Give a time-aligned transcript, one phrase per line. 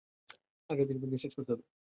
[0.69, 1.63] আজ রাতেই ইরফানকে শেষ করতে হবে।